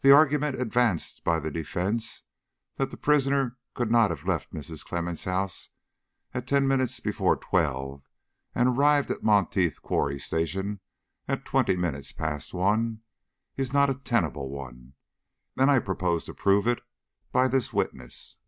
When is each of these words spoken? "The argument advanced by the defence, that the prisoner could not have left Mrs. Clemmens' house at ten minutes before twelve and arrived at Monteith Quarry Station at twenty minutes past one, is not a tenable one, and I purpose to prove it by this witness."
"The 0.00 0.10
argument 0.10 0.60
advanced 0.60 1.22
by 1.22 1.38
the 1.38 1.48
defence, 1.48 2.24
that 2.78 2.90
the 2.90 2.96
prisoner 2.96 3.58
could 3.74 3.92
not 3.92 4.10
have 4.10 4.24
left 4.24 4.50
Mrs. 4.52 4.84
Clemmens' 4.84 5.22
house 5.24 5.68
at 6.34 6.48
ten 6.48 6.66
minutes 6.66 6.98
before 6.98 7.36
twelve 7.36 8.02
and 8.56 8.70
arrived 8.70 9.08
at 9.12 9.22
Monteith 9.22 9.80
Quarry 9.80 10.18
Station 10.18 10.80
at 11.28 11.44
twenty 11.44 11.76
minutes 11.76 12.10
past 12.12 12.52
one, 12.52 13.02
is 13.56 13.72
not 13.72 13.88
a 13.88 13.94
tenable 13.94 14.48
one, 14.50 14.94
and 15.56 15.70
I 15.70 15.78
purpose 15.78 16.24
to 16.24 16.34
prove 16.34 16.66
it 16.66 16.80
by 17.30 17.46
this 17.46 17.72
witness." 17.72 18.38